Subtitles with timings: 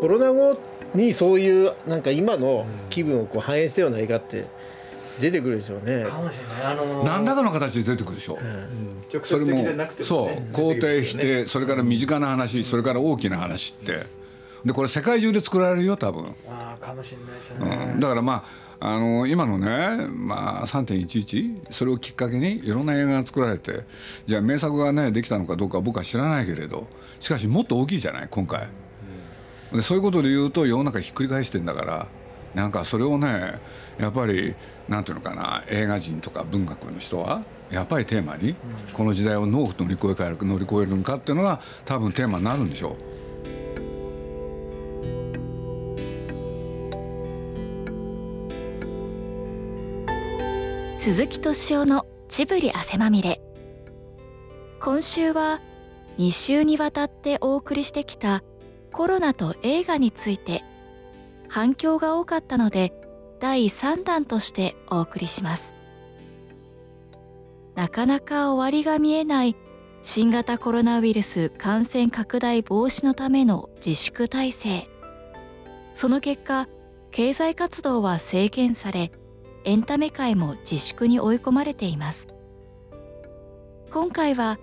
[0.00, 0.58] コロナ後
[0.94, 4.46] にそういうなんか今の気分をこう反映したような映画って
[5.20, 6.04] 出てくるでしょうね。
[6.04, 6.72] かもしれない。
[6.72, 8.38] あのー、何らかの形で出てくるでしょ、
[9.12, 10.54] 直それも接的でなくてそう。
[10.54, 14.06] 肯定否定それから身近な話それから大きな話って
[14.64, 17.94] でこれ世界中で作られるよ多分、ああかもしれないですうね。
[17.94, 23.84] ん、だからまああの今のね、まあ、3.11それをきっかけにいろんな映画が作られて
[24.26, 26.88] じゃあ名作がねできたのかどうかは僕は知らないけれど
[27.20, 28.68] しかしもっと大きいじゃない今回
[29.72, 32.06] でそういうことで言うと世の中ひっくり返してんだから
[32.54, 33.60] なんかそれをね
[33.98, 34.54] やっぱり
[34.88, 38.56] なんていうのかな映画人とか文学の人はやっぱりテーマに
[38.92, 43.20] この時代をどう乗り越える乗り越えるのかっていうのが多分テーマになるんでしょう。
[50.98, 53.40] 鈴木敏夫のジブリ汗まみれ
[54.80, 55.62] 今週は
[56.18, 58.42] 2週にわたってお送りしてきた
[58.92, 60.64] コロナと映画について
[61.48, 62.92] 反響が多かったので
[63.40, 65.74] 第3弾としてお送りします。
[67.74, 69.56] なかなか終わりが見えない
[70.02, 74.88] 新型コロナウイルス感染拡大防止のための自粛体制。
[75.94, 76.68] その結果
[77.10, 79.10] 経済活動は制限され
[79.64, 82.28] エンタメ界も自粛に追い込まれています。
[83.90, 84.58] 今回は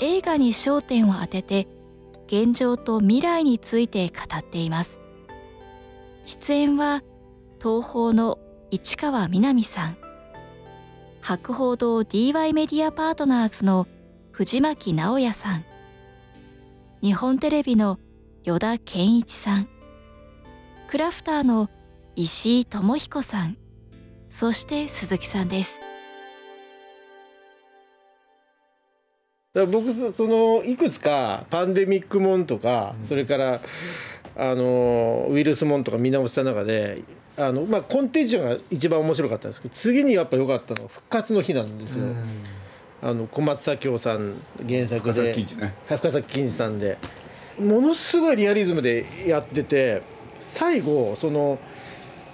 [0.00, 1.66] 映画に焦点を当てて
[2.30, 5.00] 現状と未来について語っています。
[6.26, 7.02] 出演は
[7.60, 8.38] 東宝の
[8.70, 9.96] 市川みなみさん。
[11.20, 13.88] 博報堂 DY メディアパートナーズの
[14.30, 15.64] 藤巻直也さん。
[17.02, 17.98] 日本テレビの
[18.44, 19.68] 依田健一さん。
[20.88, 21.68] クラフターの
[22.14, 23.56] 石井智彦さん。
[24.28, 25.80] そして鈴木さんです。
[29.52, 33.60] だから僕そのいくつかパンデミックもんとか、それから
[34.36, 37.02] あのウイルスもんとか見直した中で
[37.36, 42.06] あの、まあ、コンテージョンが一番面白かったんですけど次にやっぱ良かったのは復活の日なんですよ。
[43.02, 44.34] あの小松左京さん
[44.68, 45.32] 原作深で
[45.86, 46.98] 深崎金次さんで。
[47.58, 50.02] ものすごいリアリズムでやってて
[50.40, 51.58] 最後その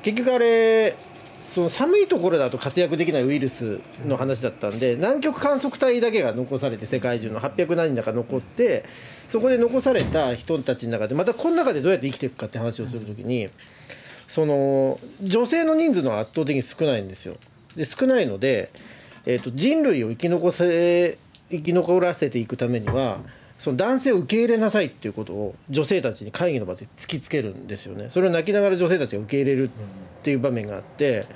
[0.02, 0.96] 結局あれ
[1.46, 8.84] その寒いところだと活躍できないウイルスの話だったんで、南極観測隊だけが残されて世界中の800何人だか残って
[9.28, 13.48] そこで残された人たちの中でまたこの中でどうやって生きていくかって話をするときに
[14.26, 17.36] その女性の人数の圧倒的に少ないんですよ。
[17.76, 18.72] で少ないので、
[19.24, 21.16] えー、と人類を生き残せ
[21.50, 23.20] 生き残らせていくためには
[23.58, 28.08] その男性を受け入れなさいっていうことを女性たちに会議の場で突きつけるんですよね。
[28.10, 31.26] それを泣きながら女性たちが受け入れるっていう場面があって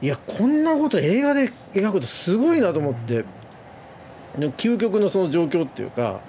[0.00, 3.24] いやこんなこと映画で描くとすごいなと思って
[4.56, 6.20] 究極のその状況っていうか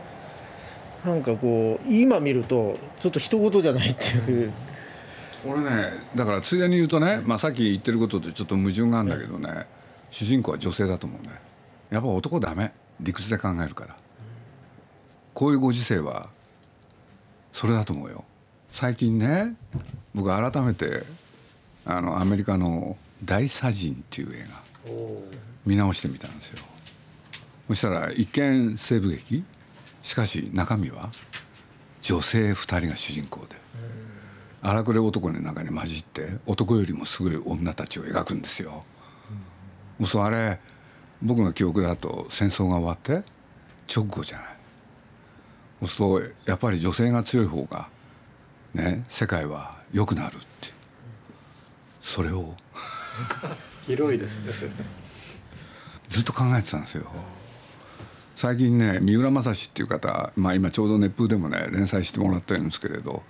[1.05, 4.51] なんかこう今見るとちょっと人事じゃないっていう。
[5.45, 9.65] 俺ねだからついでに言うとね、まあ、さっき言ってることとちょっと矛盾があるんだけどね、
[10.11, 11.29] 主人公は女性だと思うね
[11.89, 13.95] やっぱ男ダメ理屈で考えるから
[15.39, 16.27] こういうご時世は
[17.53, 18.25] それだと思うよ
[18.73, 19.55] 最近ね
[20.13, 21.03] 僕改めて
[21.85, 24.91] あのアメリカの「大砂人」っていう映画
[25.65, 26.57] 見直してみたんですよ
[27.69, 29.45] そしたら一見西部劇
[30.03, 31.09] しかし中身は
[32.01, 33.55] 女性2人が主人公で
[34.61, 38.83] 荒くれ男の中に混じって男よりもすごい女たちを描くんですよ。
[39.97, 40.59] もうそうあれ
[41.21, 43.23] 僕の記憶だと戦争が終わって
[43.93, 44.48] 直後じゃない？
[45.79, 47.87] もうそうやっぱり女性が強い方が
[48.73, 50.45] ね世界は良くなるって
[52.01, 52.53] それを
[53.87, 54.51] 広いですね。
[56.07, 57.05] ずっと考えてたんですよ。
[58.35, 63.21] 最近ね三浦正史っていう方、まあ、今ちょうど熱風でもね連載してもらってるんですけれど、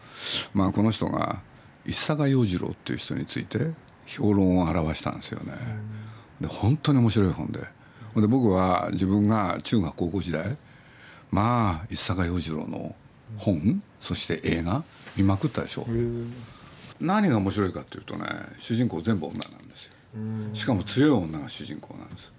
[0.54, 1.42] まあ、この人が
[1.86, 3.72] 一坂洋次郎っていう人について
[4.06, 5.54] 評論を表したんですよね。
[6.42, 7.60] で本当に面白い本で
[8.16, 10.58] で僕は自分が中学高校時代
[11.32, 12.96] まあ一坂洋次郎の
[13.38, 14.84] 本そして映画
[15.16, 15.86] 見まくったでしょ。
[17.00, 18.26] 何が面白いかっていうとね
[18.60, 19.94] 主人公全部女なんですよ。
[20.54, 22.32] しかも強い女が主人公なんです。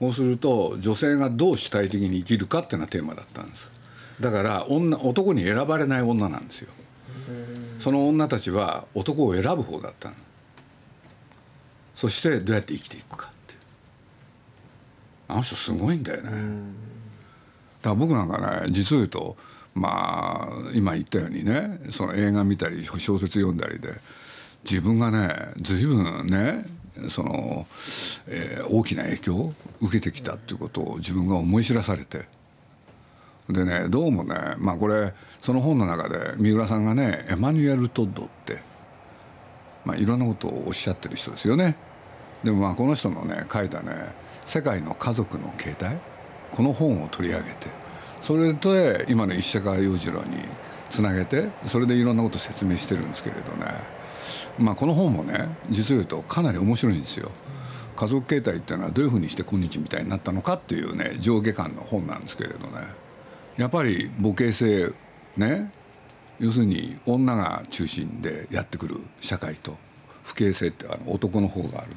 [0.00, 3.70] そうすると女性がどう主体的に生きるかっていうのがテーマだったんです。
[4.20, 6.72] だから女男に選ばれない女なんですよ。
[7.80, 10.14] その女たちは男を選ぶ方だったの。
[11.94, 13.60] そしてどうやって生きていくかっていう。
[15.28, 16.30] あの人すごいんだよね
[17.90, 19.36] ら僕なんかね実を言うと
[19.74, 23.88] まあ今言ったようにねその映画見たり小説読んだりで
[24.64, 26.64] 自分がね随分ね
[27.08, 27.66] その、
[28.28, 32.26] えー大きな影響を受けてきたっていうことを自分が思い知らされて。
[33.48, 38.60] でねどうもねまあこれその本の中で三浦さんがねエマニュエル・トッドって、
[39.84, 41.76] まあ、いろんなことをおっしゃってる人ですよね。
[42.44, 44.14] でもまあこの人のね書いたね
[44.46, 45.98] 「世界の家族の形態」
[46.52, 47.68] この本を取り上げて
[48.20, 50.36] それで今の石坂洋次郎に
[50.90, 53.66] つなげてそれでいろんなことを説明してるんですけれどね
[54.58, 57.30] まあこの本もね実を言うとかなり面白いんですよ。
[57.94, 62.80] 家族形態っていうのはどういうふうにして今日みたいになったのかっていうね上下巻の本なんですけれどね
[63.56, 64.92] やっぱり母系性
[65.36, 65.72] ね
[66.38, 69.76] 要するに女が中心でやってくる社会と
[70.24, 71.96] 父系性ってあの男の方がある。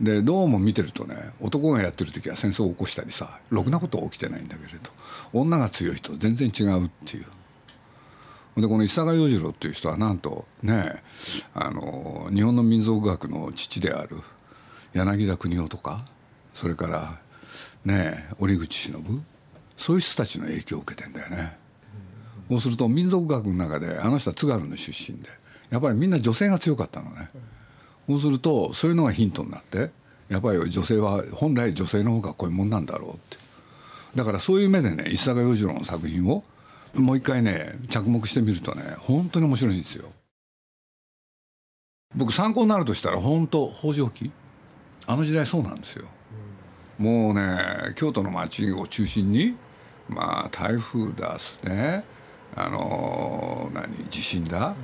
[0.00, 4.90] でどうも見てるとね男がやってる時は戦争を起こしたりさろくなことは起きてないんだけれど
[5.32, 7.26] 女が強い人と全然違うっていう。
[8.60, 11.02] でこの石坂洋次郎っていう人はなんとね
[11.54, 14.16] あの日本の民族学の父である
[14.92, 16.04] 柳田国男とか
[16.54, 17.18] それから
[17.84, 19.24] ね折口忍
[19.76, 21.56] そういう人たちの影響を受けてんだよね。
[22.48, 25.43] そうすると民族学の中であの人は津軽の出身で。
[25.74, 27.28] やっぱりみんな女性が強かったのね。
[28.08, 29.90] そうするとそういうのがヒントになって
[30.28, 33.38] やっぱり女性は本来女性の方がこういうもんなんだろうって
[34.14, 36.44] だからそういう目でね石坂洋次郎の作品を
[36.94, 40.04] もう一回ね着目してみるとね本当に面白いんですよ。
[42.14, 44.30] 僕参考になるとしたら本当北条記
[45.08, 46.06] あの時代そうなんですよ。
[46.98, 47.58] もうね
[47.96, 49.56] 京都の町を中心に
[50.08, 52.04] まあ台風だすね
[52.54, 54.76] あの何地震だ？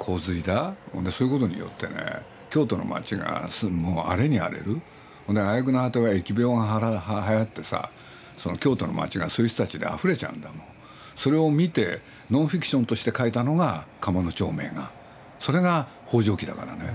[0.00, 0.74] 洪水だ。
[0.92, 1.94] ほんでそういうことによってね
[2.48, 4.80] 京都の町がすもう荒れに荒れる。
[5.26, 7.90] ほんで挙句の果ては疫病がはらは流行ってさ
[8.38, 10.58] その京都の町がそういう人たちで溢れちゃうんだもん。
[11.14, 12.00] それを見て
[12.30, 14.90] ノンフィクションとして書いたのが鴨の町名が。
[15.38, 16.92] それが北条記だからね、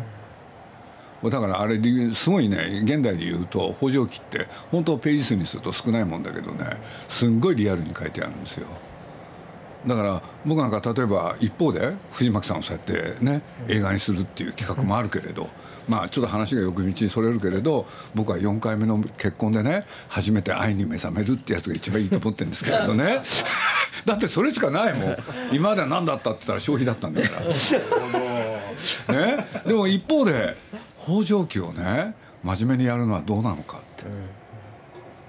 [1.24, 1.80] だからあれ
[2.14, 8.68] すごいね現代で言うと北条記って本当ページ数にすると少ないもんだけどねすんごいリアルに書いてあるんですよ。
[9.88, 15.50] だから僕なんか例えば一方で藤巻さんをそうやってね映画にするっていう企画もあるけれど
[15.88, 17.86] まあちょっと話がよく道にそれるけれど
[18.16, 23.22] 僕は4回目の結婚でね初めて愛に目覚めるってやつが一番いいと思ってるんですけれどね。
[24.06, 25.18] だってそれしかないもん。
[25.52, 27.46] 今までは何だったって言ったら消費だったんだから。
[29.36, 29.48] ね。
[29.66, 30.56] でも一方で
[31.00, 34.06] 北条記をね真面目にやるのはどうなのかって。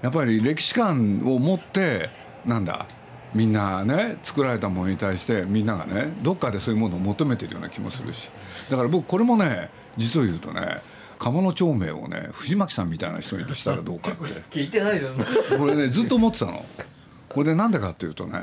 [0.01, 2.09] やっぱり歴史観を持って
[2.45, 2.85] なんだ
[3.33, 8.29] みんなね作られたものに対してみんながねどっかでそういうものを求めてるような気もするし。
[8.69, 10.81] だから僕これもね実を言うとね
[11.19, 14.23] 鴨の町名をね藤巻さんみたいな人にしたらどうかって。
[14.51, 15.15] 聞いてないじゃん
[15.59, 16.65] これねずっと思ってたの。
[17.29, 18.39] これでなんでかっていうとね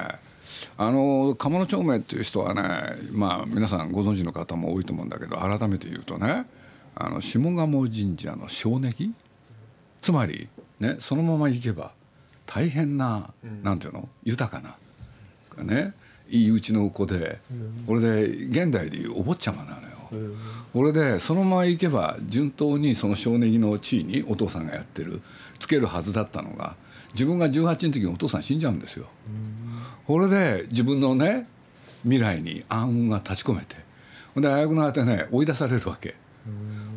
[0.77, 2.63] あの鴨の町名っていう人はね
[3.13, 6.47] まあ皆さんご存知の方も多いと思うんだけど改めて言うとね
[6.95, 9.13] あの下鴨神社の正ネギ
[10.01, 10.49] つまり
[10.81, 11.93] ねそのまま行けば
[12.47, 13.33] 大変な、
[13.63, 14.09] なんていうの？
[14.25, 14.77] 豊か
[15.57, 15.65] な。
[15.65, 15.93] ね。
[16.31, 17.39] いいうちの子で、
[17.87, 19.89] これで現代でいうお坊ちゃまなのよ。
[20.73, 25.21] これでそのまま行けば順当にその少年の地位にお父さんがやってる。
[25.59, 26.77] つけるはずだったのが
[27.13, 29.07] 自分が18の時にお父さん死んじゃうんですよ。
[30.07, 31.47] これで自分のね
[32.03, 33.77] 未来に暗雲が立ち込めて。
[34.37, 36.15] で危うくなってね追い出されるわけ。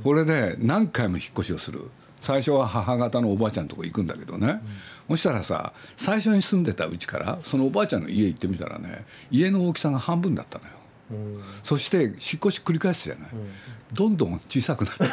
[0.04, 1.82] これで何回も引っ越しをする。
[2.20, 4.60] 最初は母方のおばあちゃんのとこ行くんだけどね、
[5.10, 10.72] そしたらさ最初に住んでたうちからそのおばあちゃんの家行ってみたらね家の大きさが半分だったのよ。
[11.64, 13.30] そして引っ越し繰り返すじゃない、
[13.94, 15.12] どんどん小さくなっていく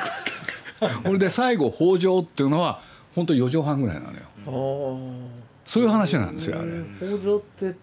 [0.80, 2.82] わけこれで最後北条っていうのは
[3.14, 5.08] 本当4畳半ぐらいなのよ。
[5.64, 6.72] そういう話なんですよあれ。
[6.98, 7.76] 北条ってた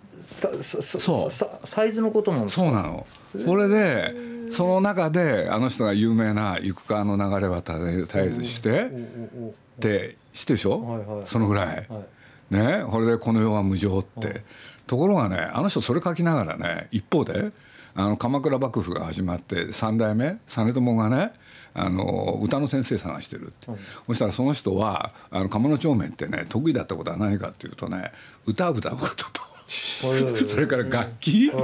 [0.81, 1.31] そう。
[1.31, 2.63] ササイズのことなんですか？
[2.63, 3.05] そうなの。
[3.35, 4.13] それで
[4.51, 11.23] その中であの人が有名な「行く川の流れは絶え絶えずして」って知ってるでしょ、はいはい。
[11.25, 12.05] そのぐらい、おはい。
[12.53, 12.85] ね？
[12.89, 14.43] これで「この世は無常」って、
[14.87, 17.51] ところがねあの人それ書きながらね一方で
[17.95, 21.33] あの鎌倉幕府が始まって三代目実朝がね
[21.73, 23.67] あの歌の先生探してるって、
[24.07, 28.11] そしたらその人はあの鴨の帳面ってね得意だったことは何かっていうとね
[28.45, 29.50] 歌を歌うことと。
[30.47, 31.53] それから楽器、ね、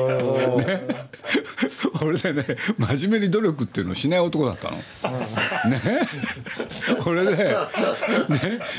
[2.02, 2.46] 俺でね
[2.78, 4.78] 真面目に努力っていうのをしない男だったの。
[4.78, 4.84] ね、
[7.00, 7.56] これで、ね、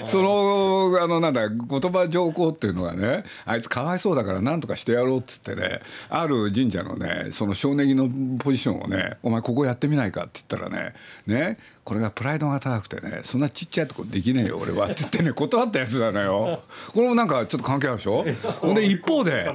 [0.06, 1.58] そのあのなんだ言
[1.92, 8.08] 葉上皇っていうのがねあいつかわいそうだから何とかしてやろうっつってねある神社のねその少年の
[8.38, 10.94] ポジションをね「お前ここやってみないか」って言ったらね
[11.26, 11.58] ね
[11.88, 16.60] これがプライドが高くてねそんなちっちゃいとこできねえよ俺はって言ってね断ったやつなのよ。
[16.92, 18.26] これもなんかちょっと関係あるでしょ？
[18.60, 19.50] ほんで一方で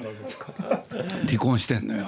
[1.27, 2.05] 離婚してんのよ。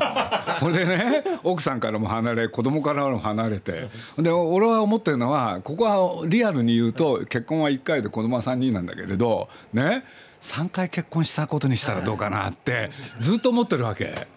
[0.60, 10.05] これでね奥さんからも離れ子供からも離れてで俺は思ってるのはここはリアルに言うと結婚は1回で子供は3人なんだけれどね
[10.41, 12.89] 3回結婚したことにしたらどうかなって
[13.20, 14.27] ずっと思ってるわけ。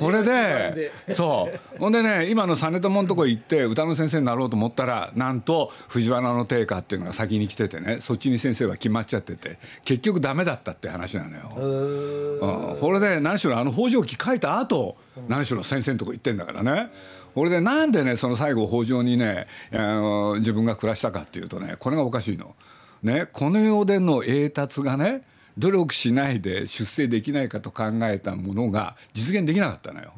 [0.00, 11.48] これでそうほんでね今の実朝のとこ行って歌の先生になろうと思ったらなんと藤原の定家っていうのが先に来ててねそっちに先生は決まっちゃってて結局ダメだったって話なのよ。
[11.56, 14.96] うん、これで何しろあの北条記書いた後
[15.28, 16.90] 何しろ先生のとこ行ってんだからね。
[17.34, 22.54] これでなんでねその最後北条にねあの自分が暮らしたかっていうとねこれがおかしいの。
[23.02, 25.22] ねこの世での栄達がね
[25.58, 30.12] 努力しないで出世できないかと考えたものが実現できなかったのよ。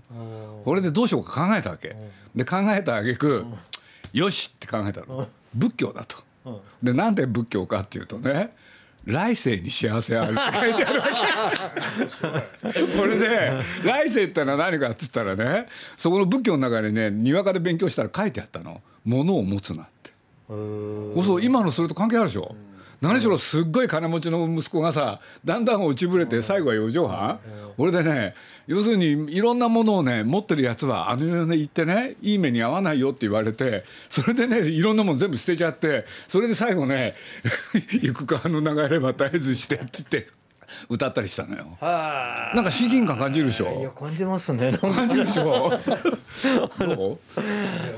[0.64, 1.96] これでどうしようか考えたわけ。
[2.34, 3.46] で考えた挙句
[4.12, 5.28] よしって考えたの。
[5.54, 6.18] 仏教だと。
[6.82, 8.54] でなんで仏教かっていうとね
[9.06, 12.70] 来世に幸せあるって書いてあるわけ。
[12.98, 15.66] これで来世ってのは何かっつったらね
[15.96, 20.10] そこの仏教の中にねにわかで勉強したら書いてあったの「物を持つな」って。
[20.48, 22.54] そうそう今のそれと関係あるでしょ
[23.00, 27.40] 何しろすっごい金持ちの息子がさだんだん落ちぶれて最後は四畳半？
[27.78, 28.34] 俺でね
[28.66, 37.14] 要するにいろんなものをね持ってるやつはあの世に行ってねいい目に遭わないよって言われてそれでねいろんなもの全部捨てちゃってそれで最後ね
[38.02, 40.26] 「行く川の流れは絶えずして」って言って
[40.88, 41.64] 歌ったりしたのよ。
[41.80, 43.90] なんか親近感感じるでしいやょ。
[43.90, 44.78] 感じますね。
[44.80, 45.72] 感じるでしょ？
[46.78, 47.18] どう？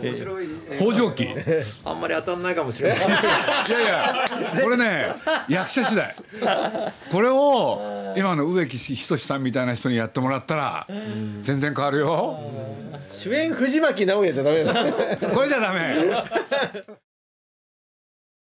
[0.02, 1.24] 面白い、北条記。
[1.24, 1.28] い
[1.84, 2.98] あんまり当たんないかもしれない
[3.70, 4.24] やいや、
[4.62, 5.14] これね、
[5.48, 6.14] 役者次第。
[7.10, 10.86] これを今の植木仁さんみたいな人にやってもらったら
[11.40, 12.38] 全然変わるよ。
[13.12, 14.74] 主演藤巻直哉じゃダメだ
[15.30, 15.96] これじゃダメ。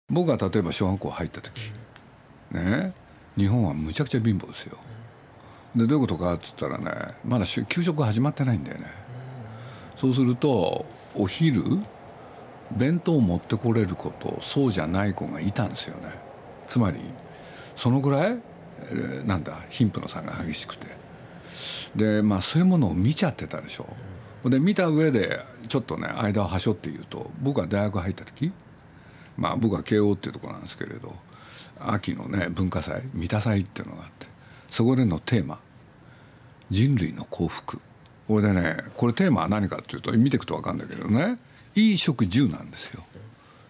[0.09, 1.71] 僕が例えば小学校入った時、
[2.51, 2.93] ね、
[3.37, 4.77] 日本はむちゃくちゃ貧乏ですよ。
[5.75, 6.91] でどういうことかっつったらね
[7.25, 8.87] まだ給食始まってないんだよね。
[9.97, 10.85] そうすると
[11.17, 11.63] お昼
[12.71, 16.09] 弁当を持ってこれる子とそうじゃない子がいたんですよね。
[16.67, 16.99] つまり
[17.75, 18.39] そのぐらい
[19.25, 20.87] なんだ貧富の差が激しくて
[21.95, 23.87] でまあそういうものを見ちゃってたでしょ。
[24.49, 28.51] で見た上でちょっとね間をはしょって言うと僕が大学入った時
[29.37, 31.13] まあ僕は慶応っていうところなんですけれど
[31.79, 34.27] 秋のね文化祭三田祭っていうのがあって
[34.69, 35.59] そこでのテーマ
[36.69, 37.81] 「人類の幸福」
[38.27, 41.37] これでねこれテーマは何かっていうと見ていくと分かるんだけどね
[41.75, 43.03] 衣食住なんですよ。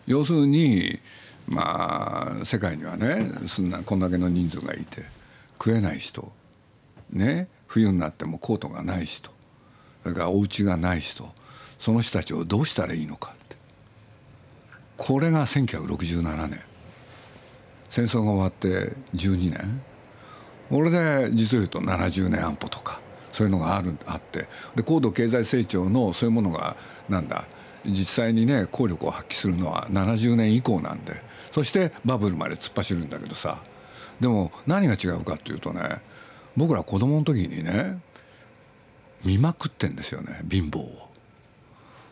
[0.07, 1.00] 要するに
[1.47, 5.03] まあ世界にはねそんなこんだけの人数がいて
[5.53, 6.31] 食えない人
[7.12, 9.31] ね冬になってもコートがない人
[10.03, 11.27] それからお家がない人
[11.79, 13.55] その人たちをどうしたらいいのかって。
[14.97, 16.59] これが1967年。
[17.89, 19.81] 戦争が終わって12年。
[20.69, 23.00] これで実を言うと70年安保とか。
[23.36, 24.48] そういうのがあるあって。
[24.75, 26.77] で高度経済成長のそういうものが
[27.10, 27.46] なんだ。
[27.86, 31.22] 実際にね効力を発揮するのは70年以降なんで。
[31.51, 33.62] そしてバブルまで突っ走るんだけどさ。
[34.22, 35.82] でも何が違うかっていうとね
[36.56, 38.00] 僕ら子供の時にね
[39.25, 41.10] 見まくってんですよね貧乏を。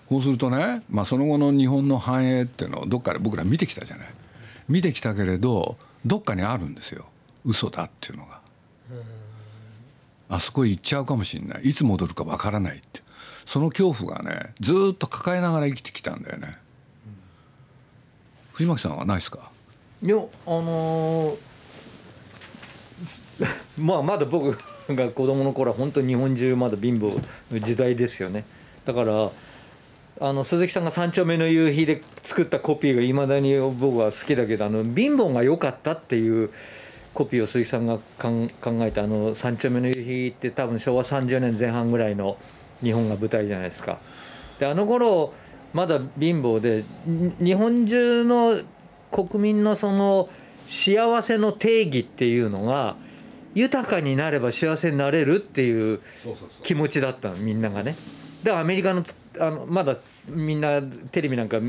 [0.10, 4.08] そうするとね、まあ、その後の日本の繁栄っていうのをどっかで僕ら見てきたじゃない。
[4.68, 7.06] 見てきたけれどどっかにあるんですよ。
[7.46, 8.42] 嘘だっていうのが。
[10.36, 11.70] あそこへ行っちゃうかもしれない。
[11.70, 13.02] いつ戻るかわからないって。
[13.46, 16.58] その恐怖がねずっと抱えながら生きてきたんだよね。
[18.54, 19.50] 藤巻さんはないですか？
[20.02, 21.38] いやあのー
[23.78, 24.58] まあまだ僕
[24.90, 27.20] が子供の頃は本当に日本中まだ貧乏
[27.52, 28.46] の時代ですよね。
[28.86, 29.32] だから
[30.22, 36.52] あの鈴木さんが「三丁目の夕日」で作ったコピーがいまだに僕は好きだけどあの貧乏が良かったっていう
[37.13, 38.48] コピーを鈴木さんが考
[38.82, 42.38] えたあの「三丁目の夕日」って多分昭和30年前半ぐらいの
[42.82, 44.00] 日本が舞台じゃないですか。
[44.60, 45.34] であの頃
[45.74, 46.84] まだ貧乏で
[47.43, 48.58] 日本中の
[49.12, 50.29] 国民のその
[50.67, 52.96] 幸せの定義っていうのが
[53.53, 56.00] 豊かになれば幸せになれるっていう
[56.63, 57.96] 気持ちだったみんながね。
[58.43, 59.03] でアメリカの
[59.39, 61.60] あのまだみんなテレビなんか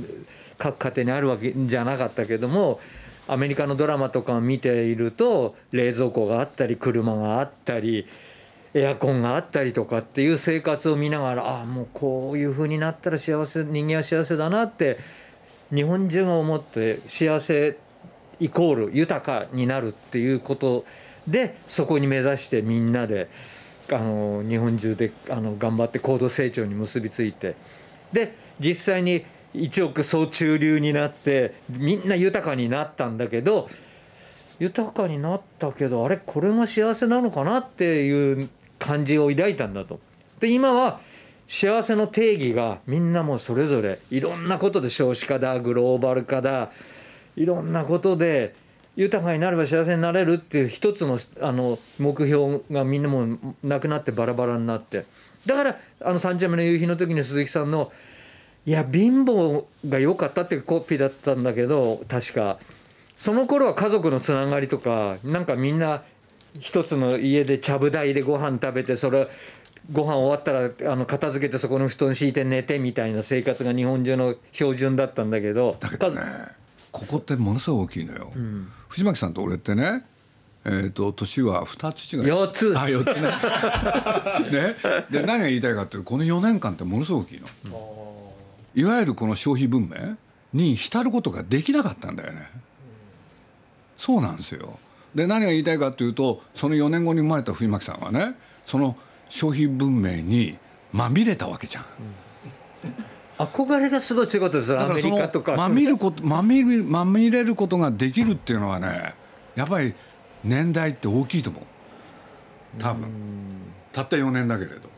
[0.59, 2.81] 各家庭にあるわけじゃなかったけども
[3.27, 8.07] アメリカのドラマとかを見ていると冷蔵庫があったり車があったり
[8.75, 14.99] エアコンがあったりとかっていう生活を見ながらああもうこういう風になったら幸せ人間は幸せだなって
[15.73, 17.79] 日本中が思って幸せ
[18.41, 20.85] イコール豊かになるっていうこと
[21.29, 23.31] でそこに目指してみんなで
[23.93, 27.55] あの日本中であの頑張って高度成長に結びついて
[28.13, 29.25] で実際に
[29.55, 33.69] 一億総中流になってみんな豊かになったんだけど
[34.59, 40.01] 豊かになったけどあれこれが幸せなのかなっていう感じを抱いたんだと。
[40.41, 41.01] で今は
[41.47, 46.71] 幸せの定義がみんなもそれぞれいろんなことで少子化だグローバル化だ
[47.37, 48.55] いろんなことで
[48.97, 55.05] 豊かになれば幸せになれるっていう一つのあの目標がみんなもうなくなってバラバラになって
[55.47, 57.93] だからあの三丁目の夕日の時に鈴木さんの
[58.67, 62.59] 「いや貧乏が良かった」っていうコピーだったんだけど確か。
[63.17, 66.03] その頃は家族のつながりとかなんかみんな
[66.59, 69.29] 一つの家でちゃぶ台でご飯食べてそれ
[69.93, 76.23] ご飯終わったらあの片付けてそこの布団敷いて寝てみたいな生活が日本中の標準だったんだけどだけどね
[76.91, 78.31] ここってものすごい大きいのよ、
[78.89, 80.05] 藤巻さんと俺ってね
[80.65, 82.79] えー、と年は2つ違い4つ。
[82.79, 84.51] あ4つね。
[84.51, 84.77] ね。
[85.11, 88.14] で何が言いたいかっていうとこの4年間ってものすごく大きいの、
[88.75, 90.17] いわゆるこの消費文明
[90.53, 92.49] に浸ることができなかったんだよね、
[93.97, 94.79] そうなんですよ。
[95.15, 98.35] で何が言いたいかというとその4年後に生まれた藤巻さんはね
[98.67, 98.97] その
[99.29, 100.59] 消費文明に
[100.93, 101.85] まみれたわけじゃん、
[103.39, 104.79] 憧れがすごい強かったです。
[104.79, 105.57] アメリカとか。
[105.57, 109.15] まみることまみるまみれることができるっていうのはね
[109.57, 109.95] やっぱり
[110.43, 111.63] 年代って大きいと思う。
[112.79, 113.09] 多分。
[113.93, 114.89] たった4年だけれど。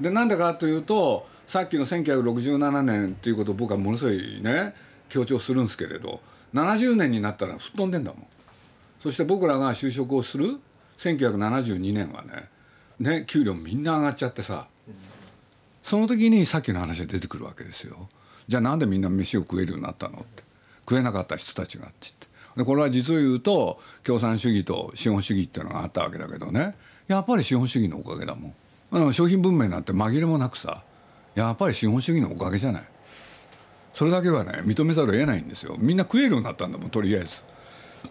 [0.00, 4.74] でなんでかというとさっきの1967年っていうことを僕はものすごいね
[5.08, 6.20] 強調するんですけれど
[6.54, 8.26] 70年になったら吹っ飛んでんだもん。
[9.00, 10.58] そして僕らが就職をする
[10.98, 12.48] 1972年はね
[12.98, 14.66] ね給料みんな上がっちゃってさ
[15.82, 18.08] その時にさっきの話が出てくるわけですよ。
[18.48, 20.46] じゃあなんでみんな飯を食えるようになったのって。
[20.88, 22.26] 食えなかった人たちがって言って。
[22.56, 26.74] でこれは実を言うと共産主義と資本主義っていうのがあったわけだけどね。
[27.08, 28.54] やっぱり資本主義のおかげだもん。
[28.92, 30.82] あの商品文明なんて紛れもなくさ
[31.36, 32.82] やっぱり資本主義のおかげじゃない。
[33.94, 35.76] それだけはね認めざるを得ないんですよ。
[35.78, 37.44] みんな食えるようになったんだもんとりあえず。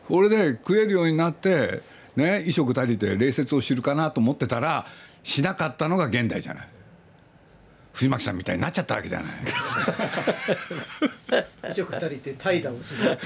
[0.07, 1.81] これで食えるようになって
[2.15, 4.85] ね衣食足りて礼節を知るかなと思ってたら
[5.23, 6.67] しなかったのが現代じゃない。
[7.93, 9.29] 藤巻さんみたいになっちゃったわけじゃない。
[11.61, 13.17] 衣食足りて怠惰をする。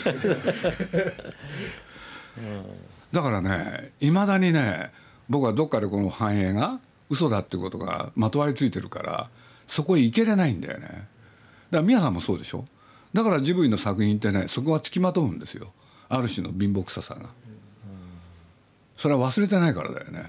[3.11, 4.91] だからねいまだにね
[5.27, 9.29] 僕はどっかでこの繁栄が嘘だっていうことがまとわりついてるから
[9.69, 10.87] そこへ行けれないんだよね。
[10.87, 11.07] だか
[11.71, 12.65] ら宮さんもそうでしょ。
[13.13, 15.71] だからジブリの作品ってねそこはつきまとうんですよ。
[16.09, 17.29] ある種の貧乏臭さが。
[18.97, 20.25] それは忘れてないからだよね。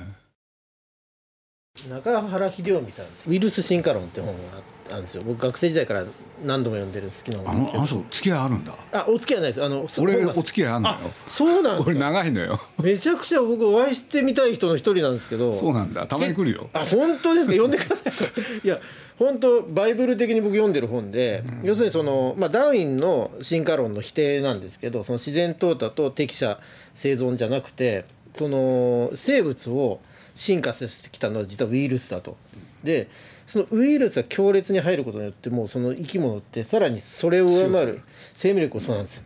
[1.89, 4.61] 中原秀臣さん「ウイルス進化論」って本があ
[4.97, 5.23] るんですよ。
[5.27, 6.05] 僕学生時代から
[6.45, 8.73] 何度も読んでる好きなのあの人付き合いあるんだ。
[8.93, 9.65] あお付き合いないです。
[9.65, 10.99] あの俺お付き合いあるのよ。
[11.29, 12.61] そうなんです 俺か長いのよ。
[12.83, 15.53] めちゃくちゃ僕お会いしてみたい人の一人なんですけど。
[15.53, 16.07] そうなんだ。
[16.07, 16.69] たまに来るよ。
[16.73, 17.53] あ本当ですか？
[17.53, 18.67] 読んでください。
[18.67, 18.79] いや
[19.19, 26.59] 本当バイブル的に僕読んでる本で、要するにその、まあ、ダーウィンの進化論の否定なんですけどその自然淘汰と適者
[26.95, 30.01] 生存じゃなくてその生物を
[30.35, 32.39] 進化させてきたのは実はウイルスだと。
[32.85, 33.09] で
[33.47, 38.01] そのウイルスが強烈に入ることによってもうその生き物ってさらにそれを上回る
[38.35, 39.25] 生命力をそうなんですよ、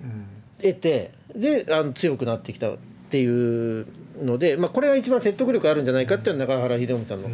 [0.59, 2.77] 得てであの強くなってきたっ
[3.11, 3.87] ていう
[4.23, 7.29] ので、まあ、これが一番説得力あるんじゃないかっていうのが中原秀臣さんの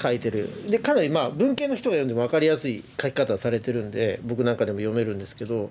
[0.00, 0.48] 書いてる。
[0.68, 5.70] でかなりまあ文系の人が読んでも分かりやすい書き方されてるんで僕なんかでも読めるんですけど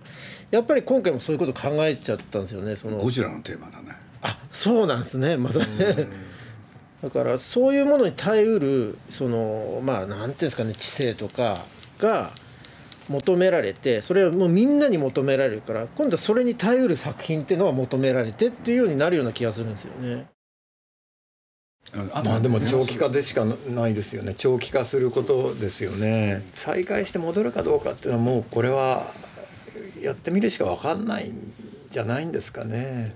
[0.52, 2.98] やっぱり今回もそういうこと考えちゃったんですよねその。
[2.98, 3.96] ゴジラのテーマだね。
[4.22, 6.08] あそうなんですねまたね
[7.04, 11.66] だからそういうものに耐えうるそのまあなんていうんですかね知性とか
[12.00, 12.32] が
[13.10, 20.28] 求められてそれはもうみんなに求められるから今度はそれに耐えうる作品っていうのが求められてっていうようになるような気がするんですよね。
[22.24, 24.34] まあでも長期化でしかないですよね。
[24.38, 26.42] 長期化することですよね。
[26.54, 29.12] 再開して戻るかどうかっていうのはもうこれは
[30.02, 31.54] やってみるしか分かんないん
[31.92, 33.14] じゃないんですかね。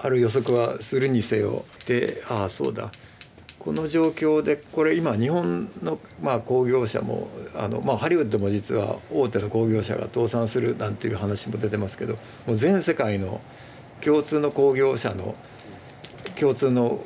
[0.00, 1.64] ある予測はするにせよ。
[1.86, 2.90] でああそうだ。
[3.58, 12.14] この状況でこれ今日本のまあ工業者もあの、まあ、ハリウッドも実は大手の工業者が倒産するなんていう話も出てますけど
[12.46, 13.40] もう全世界の
[14.00, 15.34] 共通の工業者の
[16.38, 17.00] 共通の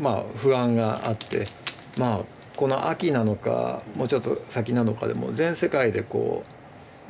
[0.00, 1.48] まあ不安があって
[1.96, 2.24] まあ
[2.56, 6.44] この秋なのかもうちょっと先なのかでも全世界でこ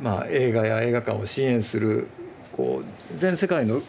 [0.01, 2.09] うまあ映画や映画館を支援する
[2.57, 3.83] こう全世界の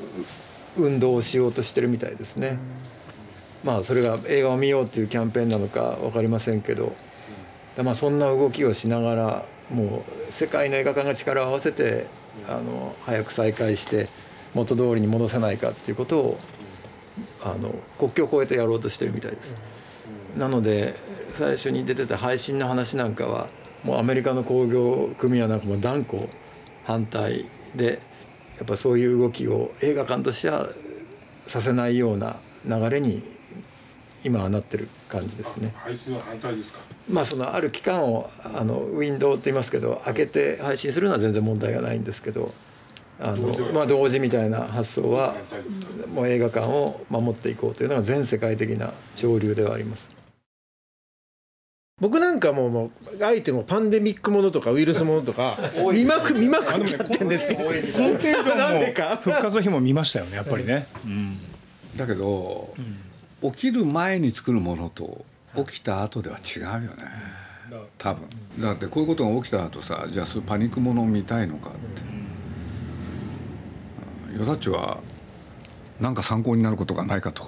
[0.77, 2.57] 運動をしようとしてるみたいですね。
[3.63, 6.95] まあそれが映画を見ようっていうキャンペーンなのか分かりませんけど、
[7.77, 12.07] まあそんな動きをしながらもう世界の映画館が力を合わせて
[12.47, 14.07] あの早く再開して
[14.53, 16.39] 元通りに戻せないかっていうことを
[17.43, 19.55] あの国境を越えてやろうとしてるみたいです。
[20.37, 20.95] なので
[21.33, 23.47] 最初に出てた配信の話なんかは
[23.83, 26.23] もうアメリカの工業組合なんかも断固
[26.85, 28.01] 反対で
[28.59, 30.69] やっぱそういう動きを映画館としては
[31.47, 33.23] させないような流れに
[34.23, 35.73] 今はなってる感じですね。
[35.77, 36.81] 配信は反対ですか？
[37.09, 42.53] まあそのある期間をあのウィンドウって言いますけど開けて配信するのは全然問題がないんですけど
[43.17, 45.35] あのまあ同時みたいな発想は
[46.13, 50.18] もう映画館を守っていこうというのが全世界的な潮流ではあります。
[51.99, 55.57] 僕なんかもうもうあえてもパンデミックものとかウイルスものとか
[55.91, 57.63] 見まく見まくっちゃってんですけど。
[57.65, 57.73] コン
[58.17, 58.85] テージョなンも
[59.17, 61.37] 復活の日も見ましたよねやっぱりね、うん。
[61.97, 62.73] だけど、
[63.41, 66.87] 起きる前に作るものと起きた後では違うよね、
[67.97, 68.29] 多分。
[68.59, 71.79] だってこういうことが起きた後さじゃあそういうパニックものを見たいのかって、
[74.31, 74.99] うん、よだっちは
[75.99, 77.45] 何か参考になることがないかと。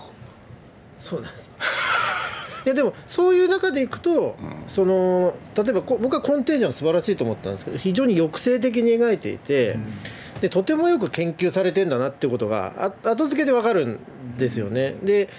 [1.00, 1.50] そうなんです
[2.66, 4.36] いやでもそういう中でいくと、
[4.68, 9.78] その例えばこ僕はコンテージョン素晴らしいと思ったんですけど非常に抑制的に描いていて、
[10.42, 14.00] でとてもよく研究されてんだなっていうことがあ後付けでわかるん
[14.38, 14.96] ですよね。
[15.04, 15.30] で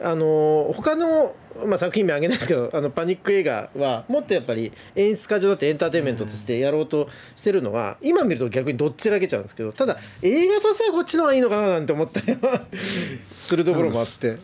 [0.00, 12.66] あの他の、まあ、作品名挙げないですけどあのパニック映画はもっとやっぱり演出家上だってエンターテインメントとしてやろうとしてるのは、今見ると逆にどっちらけちゃうんですけどただ映画としてはこっちの方がいいのかななんて思ったりは
[13.38, 14.36] するところもあって。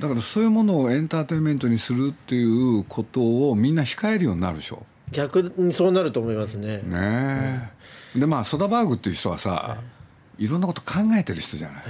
[0.00, 4.86] だからそういうものをエンターテインメントにするっていうことをみんな控えるようになるでしょ。
[5.10, 6.82] 逆にそうなると思いますね。
[6.84, 7.70] ね
[8.14, 9.78] え、でまあソダバーグっていう人はさ、
[10.38, 11.84] い、ろんなこと考えてる人じゃない、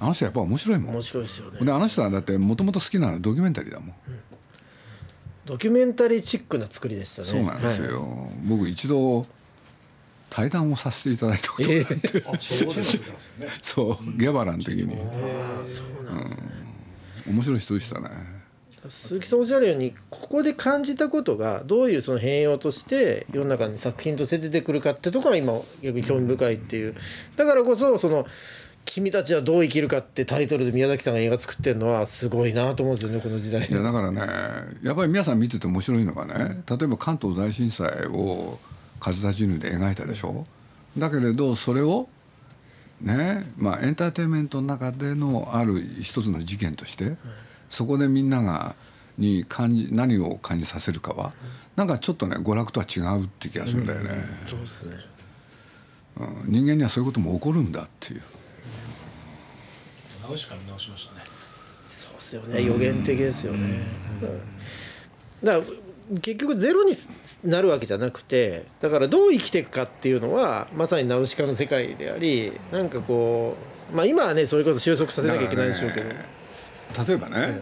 [0.00, 0.94] あの人やっぱ面白いもん。
[0.94, 1.64] 面白いですよね。
[1.64, 3.94] であの人はだってもともと好きなのはドキュメンタリーだもん、
[5.44, 7.28] ドキュメンタリーチックな作りでしたね。
[7.28, 7.90] そうなんですはい。
[7.90, 9.26] よ、僕一度
[10.30, 12.42] 対談をさせていただいたことがあって、
[13.62, 14.16] そう。
[14.18, 14.98] ゲバラの時に、うん、
[17.28, 18.08] 面白い人でしたね。
[18.88, 26.94] 鈴木さんおっしゃるようにここで感じたことがどういうその変容として世の中に作品として出てくるかってとこが今逆に興味深いっていう。
[27.36, 28.26] だからこそその
[28.86, 33.66] 「君たちはどう生きるか」ってタイトルで宮崎さんが映画作ってるのはすごいなと思うんですよねこの時代。
[33.68, 34.20] いやだからね
[34.84, 38.58] やっぱり皆さん見てて面白いのがね例えば関東大震災を
[39.00, 40.46] 風立ちぬで描いたでしょ？
[40.96, 42.08] だけれどそれを
[43.00, 47.16] ねまあエンターテインメントの中でのある一つの事件として
[47.70, 48.74] そこでみんなが
[49.18, 51.32] に感じ何を感じさせるかは
[51.74, 54.10] なんかちょっとね娯楽とは違うって気がするんだよね、
[54.48, 54.96] そうですね。
[56.16, 56.52] うん。
[56.52, 58.22] 人間にはそういうことも起こるんだっていう。
[60.22, 61.20] 直しか見直しましたね。
[61.92, 62.62] そうですよね。
[62.62, 63.86] 予言的ですよね、
[65.42, 65.46] うん。
[65.46, 65.64] だから
[66.22, 66.94] 結局ゼロに
[67.44, 73.56] なるわけじゃなくてだからどう生きていくかっていうのはまさにナウシカの世界でありなんかこ
[73.92, 76.36] うまあ今はねそれこそ収束させなきゃいけないでしょうけど、ね
[77.06, 77.60] 例えばね、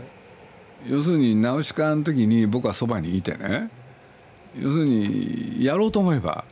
[0.86, 3.70] 要するにナウシカの時に僕はそばにいてね
[4.54, 6.44] 要するにやろうと思えば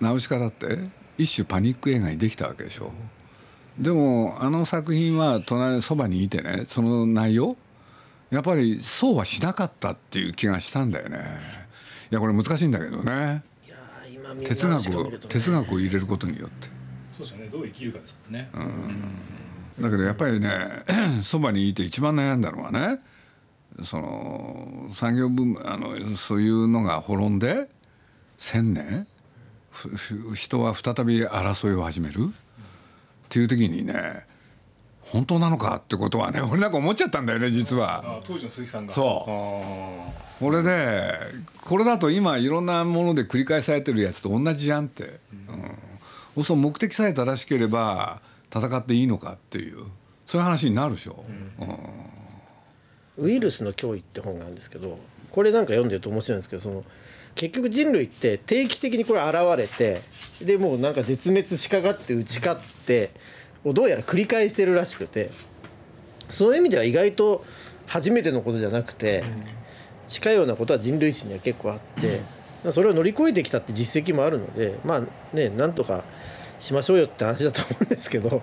[0.00, 0.78] ナウシカだって
[1.18, 2.90] 一種パニック映画にできたわけでしょ。
[3.78, 7.56] でもあの作品は隣そばにいてねその内容
[8.30, 11.18] やっぱりそうはしなかったっていう気がしたんだよね。
[12.10, 13.42] いやこれ難しいんだけどね。
[13.66, 16.68] いやー今見哲学を哲学を入れることによって。
[17.12, 17.48] そうですよね。
[17.48, 18.50] どう生きるかですからね、
[19.80, 20.50] だけどやっぱりね
[21.22, 23.00] そばにいて一番悩んだのはね
[23.82, 27.68] その産業部あのそういうのが滅んで
[28.36, 29.06] 千年
[29.70, 32.32] ふふ人は再び争いを始める。
[33.28, 34.26] っていう時にね
[35.12, 38.02] 本当なのかってことはね俺なんか思っちゃったんだよね実は。
[38.04, 38.92] あ当時の鈴木さんが。
[38.92, 39.30] そう。
[39.30, 41.12] あこれで
[41.62, 45.18] これだと今いろんなもので繰り返されてるやつと同じじゃんって、
[46.36, 48.20] うん、そう目的さえ正しければ
[48.54, 49.84] 戦っていいのかっていう。
[50.28, 51.24] そういう話になるでしょ、
[53.18, 53.24] うん。
[53.24, 54.98] ウイルスの脅威って本があるんですけど
[55.30, 56.84] これなんか読んでると面白いんですけどその
[57.34, 60.02] 結局人類って定期的にこれ現れて
[60.44, 63.10] でもうなんか絶滅しかかって打ち勝って
[63.70, 65.30] をどうやら繰り返してるらしくて
[66.30, 67.44] そういう意味では意外と
[67.86, 69.24] 初めてのことじゃなくて
[70.06, 72.20] 近いようなことは人類史には結構あって
[72.72, 75.02] それを乗り越えてきたって実績もあるのでまあ
[75.34, 76.04] ねなんとか
[76.58, 78.42] しましょうよって話だと思うんですけど。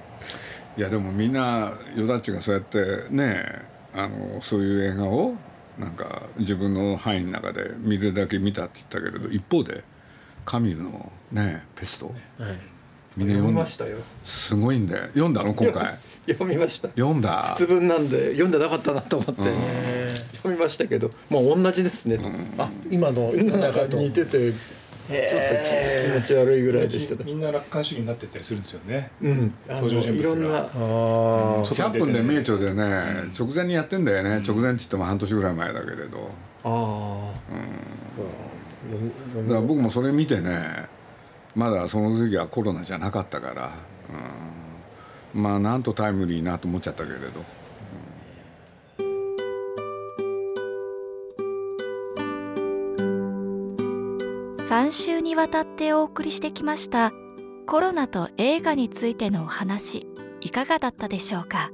[0.78, 3.46] いやでもみんなヨダッチがそうやってね
[3.94, 5.36] あのそういう映画を
[5.80, 9.86] なんか自分の範囲の中で見るだけ見たって言ったけれど一方で
[10.44, 12.08] カミューのねペスト。
[12.08, 12.75] はい
[13.18, 13.98] みんな読んだたよ。
[14.24, 15.04] すごいんだよ。
[15.08, 15.54] 読んだの？
[15.54, 15.98] 今回。
[16.28, 16.90] 読みました。
[16.90, 17.54] 読んだ？
[17.56, 19.44] 普通分なんで読んでなかったなと思って。
[20.38, 22.20] 読みましたけどまあ同じですね、
[22.58, 24.56] あ今のなんか中と似ててちょっと
[25.08, 27.16] 気気持ち悪いぐらいでした。
[27.16, 29.12] ねみんな楽観主義になってったりするんですよね。
[29.22, 29.54] うん。
[29.68, 30.30] あの登場人物が。
[30.30, 30.68] いろんなああ
[31.64, 36.30] 100外に出てね分で名著でね、直前にやってんだよね、直前って言っても半年ぐらい前だけれど。
[36.64, 37.32] あ
[39.48, 40.88] だから僕もそれ見てね
[41.56, 43.72] まだその時はコロナじゃなかったから、
[45.34, 47.44] うん、まあなんとタイムリーなと思っちゃったけれど。
[54.68, 57.14] 3週にわたってお送りしてきました
[57.66, 60.08] コロナと映画についてのお話
[60.42, 61.72] いかがだったでしょうか？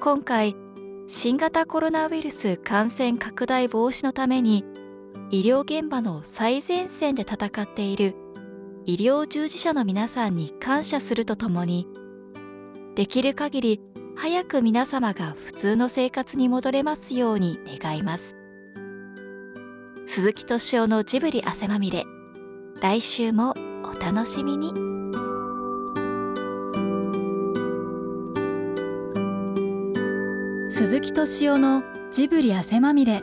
[0.00, 0.56] 今回
[1.06, 4.64] 新型コロナウイルス感染拡大防止のために
[5.32, 8.14] 医療現場の最前線で戦っている
[8.84, 11.88] 医療従事者の皆さんに感謝するとともに
[12.94, 13.80] できる限り
[14.14, 18.36] 早く皆様が普通の生活に戻れますように願います。
[20.04, 22.04] 鈴木敏夫のジブリ汗まみれ
[22.82, 24.74] 来週もお楽しみに。
[30.70, 33.22] 鈴木敏夫のジブリ汗まみれ。